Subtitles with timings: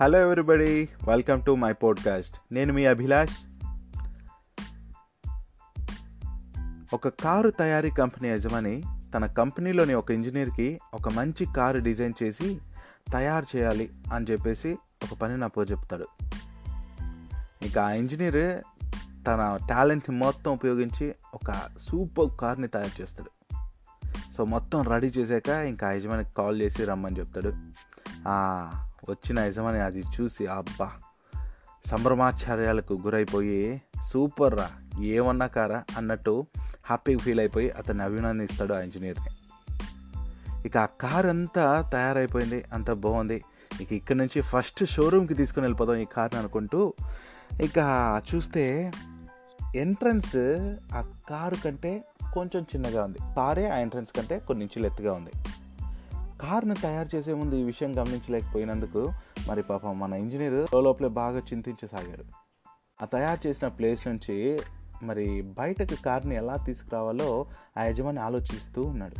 [0.00, 3.36] Hello everybody welcome to my podcast నేను మీ అభిలాష్.
[6.94, 8.82] ఒక కారు తయారీ కంపెనీ యజమాని
[9.14, 12.60] తన కంపెనీలోని ఒక ఇంజనీర్కి ఒక మంచి కారు డిజైన్ చేసి
[13.12, 16.06] తయారు చేయాలి అని చెప్పేసి ఒక పని నాకు చెప్తాడు.
[17.62, 18.60] ఇక ఆ ఇంజనీర్
[19.26, 23.30] తన టాలెంట్ని మొత్తం ఉపయోగించి ఒక సూపర్ కార్ని తయారు చేస్తాడు.
[24.36, 27.54] సో మొత్తం రెడీ చేశాక ఇంకా యజమానికి కాల్ చేసి రమ్మని చెప్తాడు.
[29.10, 30.92] వచ్చిన యజమాని అది చూసి అబ్బా
[31.86, 36.46] సంభ్రమాచార్యాలకు గురైపోయి సూపర్ రా ఏమన్నా కారా అన్నట్టు
[36.86, 39.30] హ్యాపీగా ఫీల్ అయిపోయి అతన్ని అభినందిస్తాడు ఆ ఇంజనీర్ని.
[40.66, 43.44] ఇక ఆ కార్ అంతా తయారైపోయింది అంత బాగుంది.
[43.80, 46.94] ఇక ఇక్కడ నుంచి ఫస్ట్ షోరూమ్కి తీసుకుని వెళ్ళిపోదాం ఈ కార్ని అనుకుంటూ
[47.62, 47.78] ఇక
[48.34, 48.92] చూస్తే
[49.76, 50.36] ఎంట్రన్స్
[50.94, 53.18] ఆ కారు కంటే కొంచెం చిన్నగా ఉంది.
[53.36, 55.30] కారే ఆ ఎంట్రన్స్ కంటే కొన్ని ఇంచులు ఎత్తుగా ఉంది.
[56.44, 59.12] కార్ను తయారు చేసే ముందు ఈ విషయం గమనించలేకపోయినందుకు
[59.48, 62.24] మరి పాపం మన ఇంజనీర్ లోపలే బాగా చింతించసాగాడు
[63.02, 64.60] ఆ తయారు చేసిన ప్లేస్ నుంచి
[65.02, 67.46] మరి బయటకు కార్ని ఎలా తీసుకురావాలో
[67.78, 69.14] ఆ యజమాని ఆలోచిస్తూ ఉన్నాడు.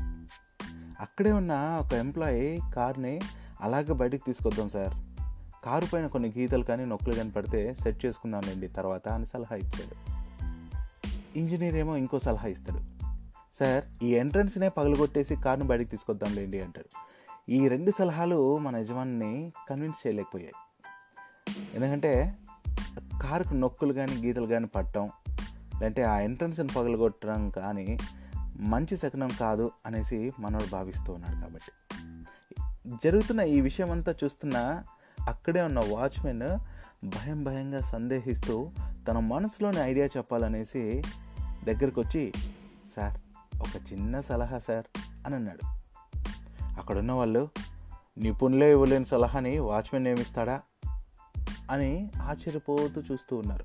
[1.00, 3.20] అక్కడే ఉన్న ఒక ఎంప్లాయీ కార్ని
[3.60, 4.94] అలాగే బయటకు తీసుకొద్దాం సార్
[5.64, 10.10] కారు పైన కొన్ని గీతలు కానీ నొక్కులు కానీ పడితే సెట్ చేసుకుందాంలేండి తర్వాత అని సలహా ఇచ్చాడు.
[11.38, 12.94] ఇంజనీర్ ఏమో ఇంకో సలహా ఇస్తాడు.
[13.54, 17.13] సార్ ఈ ఎంట్రన్స్నే పగలగొట్టేసి కార్ను బయటకు తీసుకొద్దాంలేండి అంటాడు.
[17.48, 20.52] ఈ రెండు సలహాలు మన యజమానిని కన్విన్స్ చేయలేకపోయాయి.
[21.74, 22.36] ఎందుకంటే
[23.22, 25.04] కారుకు నొక్కులు కానీ గీతలు కానీ పట్టడం
[25.80, 27.98] లేదంటే ఆ ఎంట్రన్స్ని పగలగొట్టడం కానీ
[28.56, 31.96] మంచి శకనం కాదు అనేసి మనోడు భావిస్తూ ఉన్నాడు కాబట్టి.
[33.04, 34.82] జరుగుతున్న ఈ విషయం అంతా చూస్తున్న
[35.28, 36.58] అక్కడే ఉన్న వాచ్మెన్
[37.06, 38.70] భయం భయంగా సందేహిస్తూ
[39.08, 41.02] తన మనసులోని ఐడియా చెప్పాలనేసి
[41.64, 42.32] దగ్గరకు వచ్చి
[42.96, 43.20] సార్
[43.60, 44.84] ఒక చిన్న సలహా సార్
[45.26, 45.73] అని అన్నాడు.
[46.78, 47.48] అక్కడున్న వాళ్ళు
[48.18, 50.62] నిపుణులే ఇవ్వలేని సలహాని వాచ్మెన్ ఏమిస్తాడా
[51.70, 53.64] అని ఆశ్చర్యపోతూ చూస్తూ ఉన్నారు.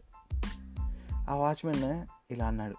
[1.29, 2.75] ఆ వాచ్మెన్ ఇలా అన్నాడు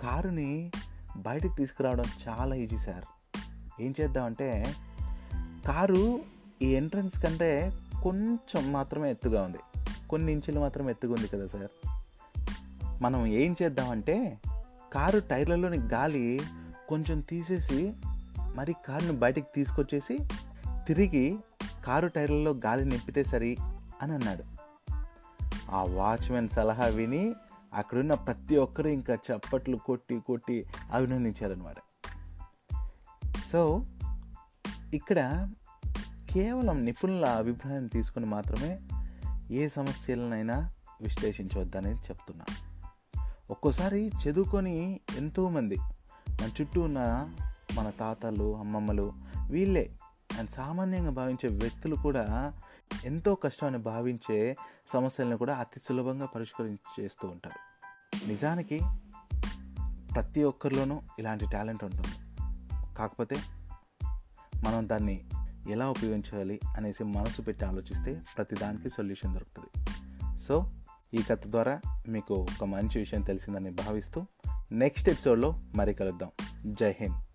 [0.00, 0.70] కారుని
[1.16, 3.04] బయటకు తీసుకురావడం చాలా ఈజీ సార్.
[3.82, 4.74] ఏం చేద్దామంటే
[5.66, 6.20] కారు
[6.62, 9.58] ఈ ఎంట్రన్స్ కంటే కొంచెం మాత్రమే ఎత్తుగా ఉంది.
[10.10, 11.88] కొన్ని ఇంచులు మాత్రమే ఎత్తుగా ఉంది కదా సార్.
[13.02, 14.40] మనం ఏం చేద్దామంటే
[14.92, 16.40] కారు టైర్లలోని గాలి
[16.88, 17.92] కొంచెం తీసేసి
[18.58, 20.18] మరి కారును బయటికి తీసుకొచ్చేసి
[20.86, 21.38] తిరిగి
[21.86, 23.56] కారు టైర్లలో గాలి నింపితే సరి
[24.02, 24.44] అని అన్నాడు.
[25.70, 27.34] ఆ వాచ్మెన్ సలహా విని
[27.74, 31.74] అక్కడున్న ప్రతి ఒక్కరు ఇంకా చప్పట్లు కొట్టి కొట్టి అభినందించారనమాట
[33.52, 33.84] సో
[34.94, 35.48] ఇక్కడ
[36.30, 38.80] కేవలం నిపుణుల అభిప్రాయం తీసుకుని మాత్రమే
[39.50, 42.44] ఏ సమస్యలనైనా విశ్లేషించవద్దనేది చెప్తున్నా.
[43.50, 45.76] ఒక్కోసారి చదువుకొని ఎంతోమంది
[46.30, 47.30] మన చుట్టూ ఉన్న
[47.78, 49.12] మన తాతలు అమ్మమ్మలు
[49.50, 49.90] వీళ్ళే.
[50.38, 52.52] అండ్ సామాన్యంగా భావించే వ్యక్తులు కూడా
[53.04, 54.56] ఎంతో కష్టాన్ని భావించే
[54.86, 57.68] సమస్యలను కూడా అతి సులభంగా పరిష్కరించేస్తూ ఉంటారు.
[58.28, 58.80] నిజానికి
[60.14, 62.38] ప్రతి ఒక్కరిలోనూ ఇలాంటి టాలెంట్ ఉంటుంది.
[62.94, 63.36] కాకపోతే
[64.64, 65.24] మనం దాన్ని
[65.68, 69.90] ఎలా ఉపయోగించాలి అనేసి మనసు పెట్టి ఆలోచిస్తే ప్రతిదానికి సొల్యూషన్ దొరుకుతుంది.
[70.38, 70.70] సో
[71.14, 74.24] ఈ కథ ద్వారా మీకు ఒక మంచి విషయం తెలిసిందని భావిస్తూ
[74.72, 76.30] నెక్స్ట్ ఎపిసోడ్లో మరి కలుద్దాం.
[76.74, 77.27] జై హింద్.